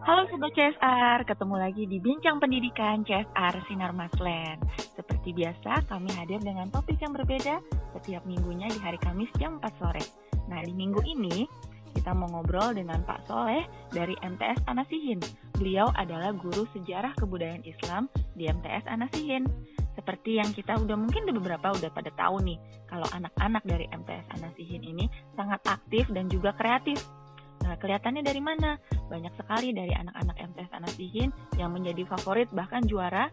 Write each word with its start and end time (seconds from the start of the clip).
Halo 0.00 0.24
Sobat 0.32 0.56
CSR, 0.56 1.28
ketemu 1.28 1.60
lagi 1.60 1.84
di 1.84 2.00
Bincang 2.00 2.40
Pendidikan 2.40 3.04
CSR 3.04 3.60
Sinar 3.68 3.92
Maslen. 3.92 4.56
Seperti 4.96 5.36
biasa, 5.36 5.84
kami 5.92 6.08
hadir 6.16 6.40
dengan 6.40 6.72
topik 6.72 6.96
yang 7.04 7.12
berbeda 7.12 7.60
setiap 7.92 8.24
minggunya 8.24 8.64
di 8.72 8.80
hari 8.80 8.96
Kamis 8.96 9.28
jam 9.36 9.60
4 9.60 9.76
sore. 9.76 10.00
Nah, 10.48 10.64
di 10.64 10.72
minggu 10.72 11.04
ini 11.04 11.44
kita 11.92 12.16
mau 12.16 12.32
ngobrol 12.32 12.72
dengan 12.72 13.04
Pak 13.04 13.28
Soleh 13.28 13.68
dari 13.92 14.16
MTS 14.24 14.64
Anasihin. 14.72 15.20
Beliau 15.60 15.92
adalah 15.92 16.32
guru 16.32 16.64
sejarah 16.72 17.12
kebudayaan 17.20 17.60
Islam 17.68 18.08
di 18.32 18.48
MTS 18.48 18.88
Anasihin. 18.88 19.44
Seperti 20.00 20.40
yang 20.40 20.48
kita 20.56 20.80
udah 20.80 20.96
mungkin 20.96 21.28
udah 21.28 21.36
beberapa 21.36 21.76
udah 21.76 21.92
pada 21.92 22.08
tahu 22.16 22.40
nih, 22.40 22.56
kalau 22.88 23.04
anak-anak 23.12 23.60
dari 23.68 23.84
MTS 23.92 24.32
Anasihin 24.32 24.80
ini 24.80 25.12
sangat 25.36 25.60
aktif 25.68 26.08
dan 26.08 26.32
juga 26.32 26.56
kreatif 26.56 27.04
Nah, 27.64 27.76
kelihatannya 27.76 28.22
dari 28.24 28.40
mana? 28.40 28.80
Banyak 29.10 29.34
sekali 29.34 29.74
dari 29.74 29.90
anak-anak 29.90 30.38
MTS 30.38 30.70
Anasihin 30.70 31.34
yang 31.58 31.74
menjadi 31.74 32.06
favorit 32.06 32.46
bahkan 32.54 32.86
juara 32.86 33.26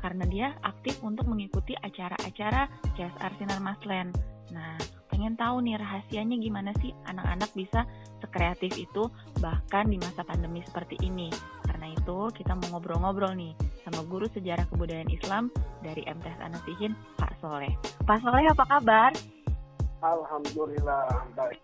karena 0.00 0.24
dia 0.24 0.48
aktif 0.64 0.96
untuk 1.04 1.28
mengikuti 1.28 1.76
acara-acara 1.76 2.66
CSR 2.96 3.32
Sinar 3.36 3.60
Maslen. 3.60 4.08
Nah, 4.50 4.80
pengen 5.12 5.36
tahu 5.36 5.60
nih 5.60 5.76
rahasianya 5.76 6.40
gimana 6.40 6.72
sih 6.80 6.96
anak-anak 7.04 7.52
bisa 7.52 7.84
sekreatif 8.24 8.72
itu 8.80 9.12
bahkan 9.44 9.86
di 9.86 10.00
masa 10.00 10.24
pandemi 10.24 10.64
seperti 10.64 10.96
ini. 11.04 11.28
Karena 11.68 11.92
itu 11.92 12.32
kita 12.32 12.56
mau 12.56 12.80
ngobrol-ngobrol 12.80 13.36
nih 13.36 13.52
sama 13.84 14.00
guru 14.08 14.24
sejarah 14.32 14.64
kebudayaan 14.72 15.12
Islam 15.12 15.52
dari 15.84 16.00
MTS 16.08 16.40
Anasihin, 16.40 16.96
Pak 17.20 17.36
Soleh. 17.44 17.76
Pak 18.08 18.24
Soleh 18.24 18.48
apa 18.48 18.64
kabar? 18.64 19.12
Alhamdulillah 20.00 21.28
baik. 21.36 21.60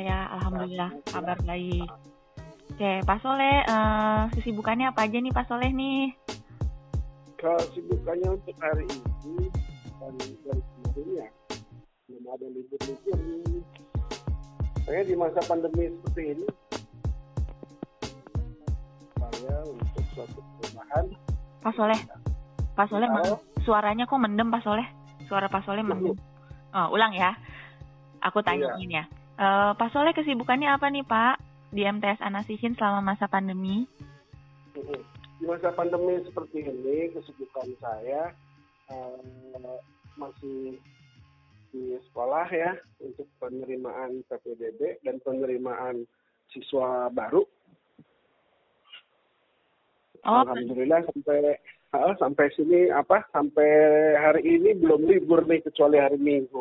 Saya 0.00 0.32
alhamdulillah 0.32 0.96
kabar 1.12 1.36
baik. 1.44 1.84
Oke, 2.72 3.04
Pak 3.04 3.20
Soleh, 3.20 3.60
uh, 3.68 4.32
kesibukannya 4.32 4.88
apa 4.88 5.04
aja 5.04 5.20
nih 5.20 5.28
Pak 5.28 5.44
Soleh 5.44 5.68
nih? 5.76 6.08
Kesibukannya 7.36 8.32
untuk 8.32 8.56
hari 8.64 8.88
ini 8.88 9.52
dan 10.00 10.12
dari 10.16 10.32
kemarin 10.40 11.08
ya 11.20 11.28
belum 12.08 12.24
ada 12.32 12.46
libur-libur 12.48 13.18
nih. 13.20 13.60
Saya 14.88 15.00
di 15.04 15.14
masa 15.20 15.40
pandemi 15.44 15.92
seperti 15.92 16.22
ini 16.32 16.46
saya 19.20 19.56
untuk 19.68 20.04
suatu 20.16 20.40
perubahan. 20.40 21.04
Pak 21.60 21.72
Soleh, 21.76 22.00
Pak 22.72 22.86
Soleh, 22.88 23.08
suaranya 23.68 24.08
kok 24.08 24.16
mendem 24.16 24.48
Pak 24.48 24.64
Soleh? 24.64 24.88
Suara 25.28 25.52
Pak 25.52 25.60
Soleh 25.68 25.84
mendem. 25.84 26.16
Oh, 26.72 26.88
ulang 26.88 27.12
ya. 27.12 27.36
Aku 28.24 28.40
tanyain 28.40 28.80
iya. 28.88 29.04
ya. 29.04 29.19
Uh, 29.40 29.72
Pak 29.72 29.88
Soleh 29.96 30.12
kesibukannya 30.12 30.68
apa 30.68 30.92
nih 30.92 31.00
Pak 31.00 31.40
di 31.72 31.88
MTS 31.88 32.20
Anasihin 32.20 32.76
selama 32.76 33.00
masa 33.00 33.24
pandemi? 33.24 33.88
Di 35.40 35.48
masa 35.48 35.72
pandemi 35.72 36.20
seperti 36.28 36.68
ini 36.68 37.08
kesibukan 37.08 37.72
saya 37.80 38.36
uh, 38.92 39.80
masih 40.20 40.76
di 41.72 41.96
sekolah 42.10 42.52
ya 42.52 42.76
untuk 43.00 43.24
penerimaan 43.40 44.20
PPDB 44.28 45.00
dan 45.08 45.16
penerimaan 45.24 46.04
siswa 46.52 47.08
baru. 47.08 47.40
Oh, 50.28 50.44
Alhamdulillah 50.44 51.00
sampai 51.08 51.56
uh, 51.96 52.12
sampai 52.20 52.52
sini 52.52 52.92
apa 52.92 53.24
sampai 53.32 53.72
hari 54.20 54.44
ini 54.44 54.76
belum 54.76 55.08
libur 55.08 55.48
nih 55.48 55.64
kecuali 55.64 55.96
hari 55.96 56.20
Minggu. 56.20 56.60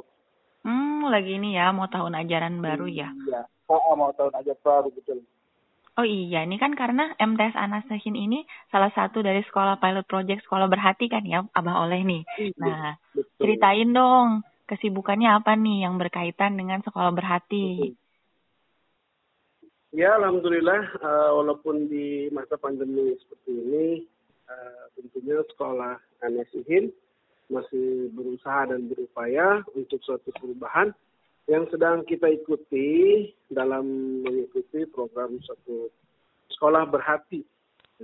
Lagi 1.08 1.40
ini 1.40 1.56
ya, 1.56 1.72
mau 1.72 1.88
tahun 1.88 2.20
ajaran 2.20 2.60
baru 2.60 2.92
ya? 2.92 3.16
Iya, 3.16 3.48
oh, 3.72 3.96
mau 3.96 4.12
tahun 4.12 4.36
ajaran 4.36 4.60
baru, 4.60 4.90
betul. 4.92 5.24
Oh 6.00 6.08
iya, 6.08 6.48
ini 6.48 6.56
kan 6.56 6.76
karena 6.80 7.12
MTS 7.20 7.60
Anastasin 7.60 8.16
ini 8.16 8.48
salah 8.72 8.88
satu 8.96 9.20
dari 9.20 9.44
sekolah 9.44 9.84
pilot 9.84 10.08
project 10.08 10.48
sekolah 10.48 10.72
berhati 10.72 11.12
kan 11.12 11.28
ya, 11.28 11.44
Abah 11.52 11.84
Oleh 11.84 12.08
nih. 12.08 12.24
Iya, 12.40 12.56
nah, 12.56 12.96
betul. 13.12 13.36
ceritain 13.44 13.92
dong 13.92 14.48
kesibukannya 14.64 15.28
apa 15.28 15.58
nih 15.58 15.84
yang 15.84 16.00
berkaitan 16.00 16.56
dengan 16.56 16.80
sekolah 16.86 17.12
berhati. 17.12 17.98
Ya, 19.90 20.14
alhamdulillah 20.22 21.02
uh, 21.02 21.32
walaupun 21.36 21.90
di 21.90 22.30
masa 22.30 22.56
pandemi 22.62 23.18
seperti 23.20 23.52
ini 23.52 23.88
uh, 24.46 24.86
tentunya 24.94 25.42
sekolah 25.52 25.98
Anasihin 26.22 26.94
masih 27.50 28.14
berusaha 28.14 28.70
dan 28.70 28.86
berupaya 28.86 29.66
untuk 29.74 30.00
suatu 30.06 30.30
perubahan 30.38 30.94
yang 31.50 31.66
sedang 31.74 32.06
kita 32.06 32.30
ikuti 32.30 33.26
dalam 33.50 33.86
mengikuti 34.22 34.86
program 34.86 35.42
suatu 35.42 35.90
sekolah 36.54 36.86
berhati. 36.86 37.42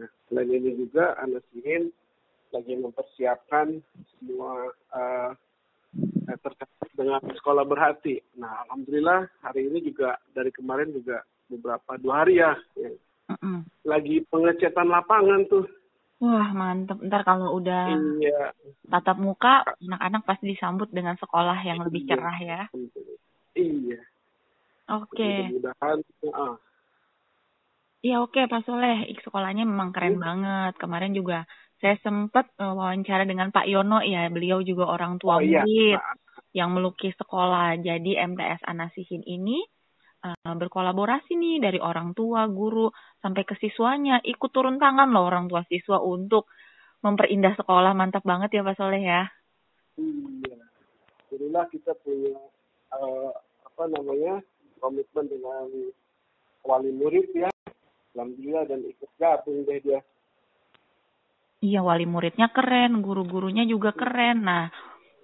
Nah, 0.01 0.09
selain 0.27 0.49
ini 0.49 0.73
juga 0.73 1.13
anak 1.21 1.45
Sihin 1.53 1.93
lagi 2.49 2.73
mempersiapkan 2.73 3.79
semua 4.17 4.73
uh, 4.97 5.31
terkait 6.25 6.91
dengan 6.97 7.21
sekolah 7.21 7.63
berhati. 7.69 8.17
Nah, 8.41 8.65
alhamdulillah 8.65 9.29
hari 9.45 9.69
ini 9.69 9.93
juga 9.93 10.17
dari 10.33 10.49
kemarin 10.49 10.89
juga 10.89 11.21
beberapa 11.45 12.01
dua 12.01 12.25
hari 12.25 12.41
ya, 12.41 12.57
ya 12.73 12.89
mm 13.29 13.37
-mm. 13.37 13.59
lagi 13.85 14.25
pengecetan 14.33 14.89
lapangan 14.89 15.45
tuh 15.45 15.69
Wah, 16.25 16.49
mantep. 16.57 16.97
Ntar 17.05 17.21
kalau 17.21 17.53
udah 17.61 17.93
iya. 18.17 18.49
tatap 18.89 19.21
muka, 19.21 19.61
anak-anak 19.77 20.25
pasti 20.25 20.49
disambut 20.49 20.89
dengan 20.89 21.13
sekolah 21.21 21.61
yang 21.61 21.77
iya. 21.77 21.85
lebih 21.85 22.01
cerah 22.09 22.37
ya. 22.41 22.61
Iya. 23.53 23.99
Oke. 24.89 25.13
Okay. 25.13 25.37
Iya 28.05 28.21
oke 28.21 28.37
okay, 28.37 28.45
Pak 28.45 28.69
Soleh, 28.69 29.01
sekolahnya 29.25 29.65
memang 29.65 29.89
keren 29.93 30.17
hmm. 30.17 30.25
banget. 30.25 30.73
Kemarin 30.77 31.13
juga 31.13 31.45
saya 31.81 31.97
sempat 32.01 32.49
uh, 32.61 32.73
wawancara 32.73 33.25
dengan 33.25 33.49
Pak 33.49 33.65
Yono 33.65 34.01
ya, 34.01 34.29
beliau 34.29 34.61
juga 34.61 34.89
orang 34.89 35.17
tua 35.17 35.37
oh, 35.37 35.45
iya. 35.45 35.61
murid 35.65 36.01
yang 36.53 36.73
melukis 36.73 37.17
sekolah. 37.17 37.77
Jadi 37.81 38.17
MTS 38.17 38.65
Anasihin 38.65 39.25
ini 39.25 39.61
uh, 40.25 40.55
berkolaborasi 40.57 41.37
nih 41.37 41.61
dari 41.61 41.77
orang 41.77 42.17
tua, 42.17 42.49
guru, 42.49 42.89
sampai 43.21 43.45
ke 43.45 43.53
siswanya. 43.61 44.17
Ikut 44.25 44.49
turun 44.49 44.81
tangan 44.81 45.13
loh 45.13 45.29
orang 45.29 45.45
tua 45.45 45.61
siswa 45.69 46.01
untuk 46.01 46.49
memperindah 47.05 47.53
sekolah. 47.53 47.93
Mantap 47.93 48.25
banget 48.25 48.57
ya 48.57 48.65
Pak 48.65 48.75
Soleh 48.75 49.03
ya. 49.05 49.29
Iya. 50.01 50.57
Alhamdulillah 51.29 51.65
kita 51.69 51.91
punya 52.01 52.35
uh, 52.95 53.31
apa 53.67 53.83
namanya 53.91 54.41
komitmen 54.81 55.25
dengan 55.29 55.67
wali 56.65 56.91
murid 56.95 57.29
ya. 57.35 57.51
Alhamdulillah 58.15 58.63
dan 58.65 58.79
ikut 58.87 59.11
gabung 59.19 59.67
deh 59.67 59.79
dia. 59.83 60.01
Iya, 61.65 61.81
wali 61.81 62.05
muridnya 62.05 62.53
keren, 62.53 63.01
guru-gurunya 63.01 63.65
juga 63.65 63.89
keren. 63.95 64.45
Nah, 64.45 64.69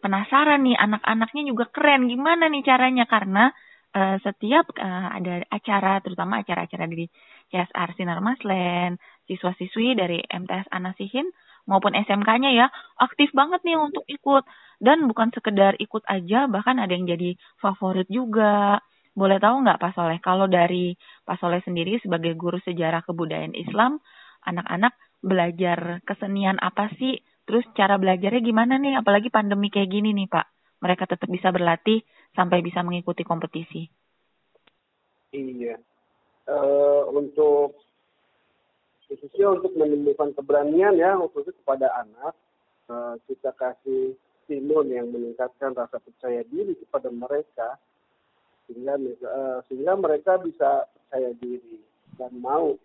penasaran 0.02 0.66
nih 0.66 0.74
anak-anaknya 0.74 1.44
juga 1.46 1.70
keren. 1.70 2.10
Gimana 2.10 2.50
nih 2.50 2.66
caranya? 2.66 3.06
Karena 3.06 3.54
uh, 3.96 4.18
setiap 4.24 4.72
uh, 4.80 5.10
ada 5.16 5.44
acara, 5.52 6.00
terutama 6.04 6.42
acara-acara 6.42 6.88
di 6.88 7.08
CSR 7.52 7.90
Sinar 8.00 8.20
Maslen, 8.24 8.96
siswa-siswi 9.28 9.96
dari 9.96 10.20
MTS 10.24 10.72
Anasihin 10.72 11.28
maupun 11.70 11.94
SMK-nya 11.94 12.52
ya 12.58 12.68
aktif 12.98 13.30
banget 13.38 13.62
nih 13.62 13.78
untuk 13.78 14.02
ikut 14.10 14.44
dan 14.82 15.06
bukan 15.06 15.30
sekedar 15.30 15.78
ikut 15.78 16.02
aja 16.10 16.50
bahkan 16.50 16.82
ada 16.82 16.92
yang 16.92 17.06
jadi 17.06 17.38
favorit 17.62 18.10
juga. 18.10 18.82
Boleh 19.12 19.44
tahu 19.44 19.68
nggak 19.68 19.78
Pak 19.78 19.92
Soleh 19.94 20.20
kalau 20.24 20.48
dari 20.48 20.96
Pak 21.28 21.38
Soleh 21.44 21.60
sendiri 21.68 22.00
sebagai 22.00 22.34
guru 22.40 22.58
sejarah 22.64 23.04
kebudayaan 23.04 23.54
Islam, 23.54 24.00
anak-anak 24.48 24.96
belajar 25.22 26.00
kesenian 26.08 26.58
apa 26.64 26.90
sih? 26.96 27.20
Terus 27.44 27.68
cara 27.76 28.00
belajarnya 28.00 28.40
gimana 28.40 28.80
nih? 28.80 29.04
Apalagi 29.04 29.28
pandemi 29.28 29.68
kayak 29.68 29.92
gini 29.92 30.16
nih 30.16 30.32
Pak. 30.32 30.61
Mereka 30.82 31.06
tetap 31.06 31.30
bisa 31.30 31.54
berlatih 31.54 32.02
sampai 32.34 32.66
bisa 32.66 32.82
mengikuti 32.82 33.22
kompetisi? 33.22 33.86
Iya, 35.32 35.80
uh, 36.52 37.08
untuk 37.14 37.80
khususnya 39.08 39.60
untuk 39.60 39.76
menumbuhkan 39.76 40.32
keberanian 40.36 40.96
ya 40.96 41.20
khususnya 41.20 41.56
kepada 41.64 41.88
anak 42.00 42.34
uh, 42.88 43.16
kita 43.28 43.52
kasih 43.56 44.16
stimun 44.44 44.92
yang 44.92 45.12
meningkatkan 45.12 45.76
rasa 45.76 46.00
percaya 46.00 46.44
diri 46.48 46.76
kepada 46.80 47.12
mereka 47.12 47.76
sehingga 48.68 48.96
uh, 49.00 49.60
sehingga 49.68 50.00
mereka 50.00 50.40
bisa 50.40 50.88
percaya 50.88 51.36
diri 51.44 51.84
dan 52.16 52.32
mau 52.40 52.76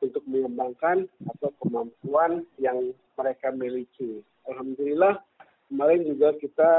untuk 0.00 0.24
mengembangkan 0.24 1.04
atau 1.36 1.52
kemampuan 1.60 2.44
yang 2.56 2.96
mereka 3.16 3.52
miliki. 3.52 4.24
Alhamdulillah 4.48 5.20
kemarin 5.68 6.08
juga 6.08 6.32
kita 6.40 6.70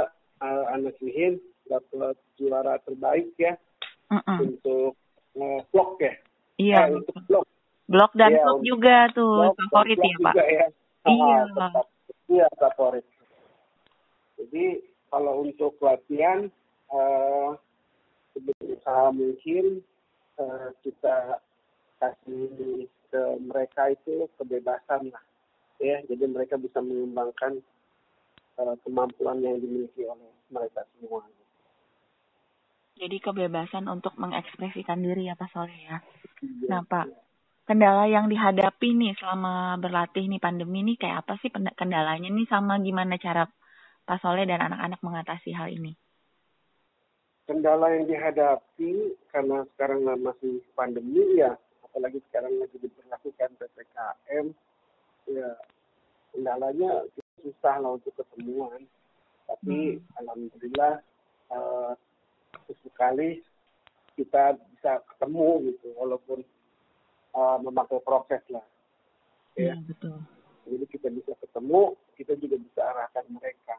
uh, 0.41 0.63
anak 0.73 0.97
dapat 1.69 2.15
juara 2.35 2.75
terbaik 2.83 3.31
ya 3.39 3.55
uh 4.11 4.19
-uh. 4.19 4.39
untuk 4.43 4.93
uh, 5.38 5.59
vlog 5.71 5.91
ya. 6.01 6.13
Iya. 6.59 6.79
Eh, 6.89 6.97
untuk 6.99 7.17
vlog. 7.29 7.45
Blog 7.88 8.11
dan 8.15 8.31
ya, 8.35 8.43
vlog 8.43 8.61
juga 8.65 8.95
tuh 9.15 9.53
blog, 9.53 9.55
favorit 9.69 9.99
ya 9.99 10.17
Pak. 10.19 10.33
Juga, 10.35 10.45
ya. 10.45 10.67
Iya. 11.07 11.39
Ah, 11.57 11.71
iya 12.27 12.47
favorit. 12.59 13.05
Jadi 14.41 14.65
kalau 15.11 15.33
untuk 15.45 15.77
latihan 15.79 16.49
uh, 16.89 17.55
sebisa 18.33 19.11
mungkin 19.11 19.83
uh, 20.39 20.69
kita 20.81 21.39
kasih 22.01 22.87
ke 23.11 23.23
mereka 23.44 23.91
itu 23.91 24.25
kebebasan 24.39 25.11
lah 25.11 25.23
ya 25.81 25.99
jadi 26.07 26.25
mereka 26.29 26.55
bisa 26.55 26.79
mengembangkan 26.79 27.59
uh, 28.61 28.77
kemampuan 28.85 29.41
yang 29.41 29.57
dimiliki 29.57 30.05
oleh 30.05 30.29
mereka 30.53 30.85
semua 30.93 31.25
jadi 33.01 33.17
kebebasan 33.17 33.89
untuk 33.89 34.13
mengekspresikan 34.21 35.01
diri 35.01 35.25
ya 35.25 35.33
Pak 35.33 35.49
Soleh 35.49 35.73
ya. 35.89 35.97
Iya, 36.45 36.69
nah 36.69 36.81
Pak, 36.85 37.09
kendala 37.65 38.05
yang 38.05 38.29
dihadapi 38.29 38.93
nih 38.93 39.17
selama 39.17 39.81
berlatih 39.81 40.29
nih 40.29 40.37
pandemi 40.37 40.85
nih 40.85 41.01
kayak 41.01 41.25
apa 41.25 41.41
sih 41.41 41.49
kendalanya 41.49 42.29
nih 42.29 42.45
sama 42.45 42.77
gimana 42.77 43.17
cara 43.17 43.49
Pak 44.05 44.21
Soleh 44.21 44.45
dan 44.45 44.61
anak-anak 44.61 45.01
mengatasi 45.01 45.49
hal 45.49 45.73
ini? 45.73 45.97
Kendala 47.49 47.89
yang 47.89 48.05
dihadapi 48.05 49.17
karena 49.33 49.65
sekarang 49.73 50.05
masih 50.21 50.61
pandemi 50.77 51.41
ya, 51.41 51.57
apalagi 51.81 52.21
sekarang 52.29 52.53
lagi 52.61 52.77
diberlakukan 52.77 53.49
ppkm, 53.57 54.45
ya 55.25 55.49
kendalanya 56.31 57.01
susah 57.43 57.75
lah 57.81 57.97
untuk 57.97 58.13
ketemuan. 58.15 58.85
Tapi 59.49 59.99
hmm. 59.99 60.17
alhamdulillah 60.23 60.93
uh, 61.51 61.93
sesekali 62.69 63.43
kita 64.15 64.55
bisa 64.75 65.01
ketemu 65.13 65.71
gitu, 65.73 65.88
walaupun 65.97 66.39
uh, 67.35 67.57
memakai 67.59 67.99
proses 68.05 68.43
lah. 68.51 68.65
Ya, 69.59 69.73
ya 69.73 69.75
betul. 69.83 70.17
Jadi 70.69 70.85
kita 70.88 71.07
bisa 71.11 71.33
ketemu, 71.41 71.97
kita 72.15 72.33
juga 72.39 72.55
bisa 72.61 72.81
arahkan 72.85 73.25
mereka. 73.33 73.75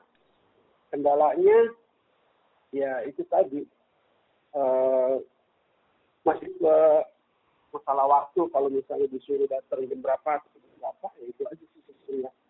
Kendalanya 0.93 1.73
ya 2.73 3.05
itu 3.09 3.25
tadi 3.29 3.65
uh, 4.57 5.21
masih 6.25 6.49
ke 6.57 6.77
masalah 7.73 8.07
waktu 8.09 8.41
kalau 8.53 8.69
misalnya 8.69 9.09
disuruh 9.09 9.49
datang 9.49 9.85
jam 9.89 10.01
berapa 10.01 10.41
jam 10.41 10.73
berapa 10.81 11.09
ya 11.21 11.25
itu 11.29 11.43
aja 11.49 11.65
sih 11.65 11.81
sebetulnya 11.89 12.31
karena 12.31 12.42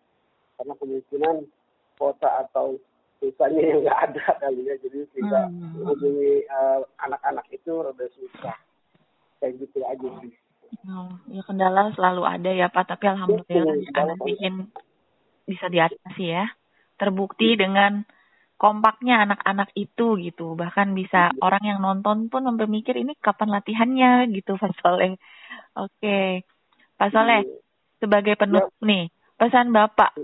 kemungkinan 0.83 1.47
kota 1.95 2.43
atau 2.43 2.75
desanya 3.23 3.61
yang 3.63 3.79
nggak 3.87 3.99
ada 4.11 4.25
kali 4.43 4.67
ya 4.67 4.75
jadi 4.83 4.99
sehingga 5.15 5.41
hmm. 5.47 5.79
menghubungi 5.79 6.43
uh, 6.51 6.83
anak-anak 7.07 7.45
itu 7.55 7.71
rada 7.71 8.07
susah 8.11 8.57
kayak 9.39 9.63
gitu 9.63 9.79
aja 9.87 10.09
sih 10.19 10.35
Oh, 10.89 11.13
ya 11.29 11.45
kendala 11.45 11.93
selalu 11.93 12.25
ada 12.25 12.49
ya 12.49 12.65
Pak, 12.65 12.89
tapi 12.89 13.05
alhamdulillah 13.05 13.77
ya, 13.77 13.93
anak 13.93 14.19
bikin 14.25 14.73
bisa 15.45 15.69
diatasi 15.69 16.25
ya. 16.33 16.49
Terbukti 16.97 17.53
dengan 17.53 18.01
kompaknya 18.57 19.21
anak-anak 19.21 19.69
itu 19.77 20.17
gitu. 20.17 20.57
Bahkan 20.57 20.97
bisa 20.97 21.29
iya. 21.29 21.39
orang 21.45 21.63
yang 21.63 21.79
nonton 21.79 22.27
pun 22.27 22.49
memikir 22.57 22.97
ini 22.97 23.13
kapan 23.21 23.53
latihannya 23.53 24.11
gitu 24.35 24.57
Pak 24.57 24.73
Soleh. 24.81 25.13
Oke. 25.77 26.41
Pak 26.97 27.09
Soleh, 27.13 27.45
iya. 27.45 27.53
sebagai 28.01 28.33
penutup 28.33 28.73
nih, 28.81 29.13
pesan 29.37 29.69
Bapak 29.69 30.17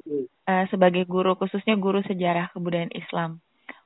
uh, 0.49 0.65
sebagai 0.73 1.05
guru 1.05 1.37
khususnya 1.37 1.77
guru 1.77 2.01
sejarah 2.09 2.49
kebudayaan 2.57 2.89
Islam 2.97 3.37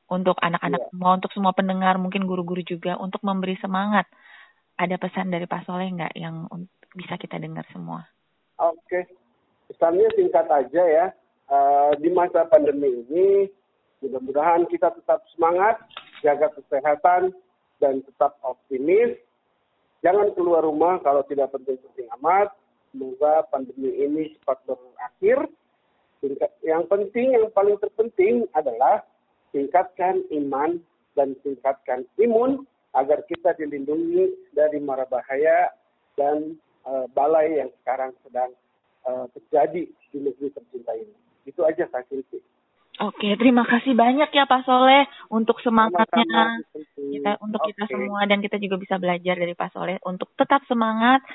untuk 0.07 0.39
anak-anak 0.39 0.79
ya. 0.79 0.87
semua, 0.93 1.11
untuk 1.19 1.31
semua 1.35 1.51
pendengar, 1.51 1.99
mungkin 1.99 2.23
guru-guru 2.23 2.63
juga 2.63 2.95
untuk 2.95 3.19
memberi 3.27 3.59
semangat 3.59 4.07
ada 4.79 4.95
pesan 4.97 5.29
dari 5.29 5.45
Pak 5.45 5.67
Soleh 5.67 5.89
nggak 5.91 6.13
yang 6.17 6.47
bisa 6.95 7.17
kita 7.19 7.37
dengar 7.37 7.65
semua? 7.69 8.05
Oke, 8.61 9.09
pesannya 9.69 10.07
singkat 10.15 10.47
aja 10.49 10.83
ya. 10.85 11.07
Uh, 11.51 11.91
di 11.99 12.09
masa 12.09 12.47
pandemi 12.47 13.03
ini, 13.05 13.51
mudah-mudahan 13.99 14.65
kita 14.71 14.89
tetap 14.95 15.21
semangat, 15.35 15.77
jaga 16.23 16.49
kesehatan, 16.55 17.35
dan 17.77 17.99
tetap 18.01 18.39
optimis. 18.41 19.19
Jangan 20.01 20.31
keluar 20.35 20.63
rumah 20.63 20.99
kalau 21.03 21.21
tidak 21.27 21.51
penting-penting 21.51 22.07
amat. 22.19 22.51
Semoga 22.93 23.45
pandemi 23.49 23.89
ini 23.89 24.37
cepat 24.37 24.61
berakhir. 24.69 24.92
Yang 26.73 26.89
penting, 26.89 27.37
yang 27.37 27.45
paling 27.53 27.77
terpenting 27.77 28.49
adalah 28.57 29.05
tingkatkan 29.53 30.25
iman 30.33 30.81
dan 31.13 31.37
tingkatkan 31.45 32.09
imun 32.17 32.65
agar 32.97 33.21
kita 33.29 33.53
dilindungi 33.53 34.49
dari 34.57 34.81
mara 34.81 35.05
bahaya 35.05 35.69
dan 36.17 36.57
uh, 36.89 37.05
balai 37.13 37.61
yang 37.61 37.69
sekarang 37.81 38.09
sedang 38.25 38.49
uh, 39.05 39.29
terjadi 39.37 39.85
di 39.85 40.17
negeri 40.17 40.49
tercinta 40.49 40.97
ini. 40.97 41.13
Itu 41.45 41.61
aja 41.61 41.85
Kak 41.85 42.09
Silvi. 42.09 42.41
Oke, 43.01 43.33
terima 43.37 43.65
kasih 43.65 43.97
banyak 43.97 44.29
ya 44.33 44.45
Pak 44.45 44.69
Soleh 44.69 45.09
untuk 45.33 45.57
semangatnya 45.65 46.61
kita 46.93 47.31
untuk 47.41 47.61
Oke. 47.65 47.73
kita 47.73 47.89
semua 47.89 48.21
dan 48.29 48.37
kita 48.37 48.61
juga 48.61 48.77
bisa 48.77 49.01
belajar 49.01 49.33
dari 49.33 49.53
Pak 49.57 49.73
Soleh 49.73 49.97
untuk 50.05 50.29
tetap 50.37 50.61
semangat 50.69 51.25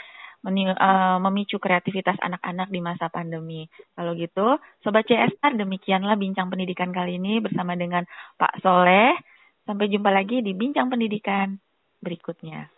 uh, 0.47 1.19
memicu 1.19 1.59
kreativitas 1.59 2.15
anak-anak 2.23 2.71
di 2.71 2.81
masa 2.81 3.11
pandemi. 3.11 3.67
Kalau 3.99 4.15
gitu, 4.15 4.57
Sobat 4.81 5.05
CSR, 5.11 5.59
demikianlah 5.59 6.15
bincang 6.15 6.49
pendidikan 6.49 6.95
kali 6.95 7.19
ini 7.19 7.43
bersama 7.43 7.75
dengan 7.75 8.07
Pak 8.39 8.63
Soleh. 8.63 9.19
Sampai 9.69 9.93
jumpa 9.93 10.09
lagi 10.09 10.41
di 10.41 10.57
Bincang 10.57 10.89
Pendidikan 10.89 11.53
berikutnya. 12.01 12.78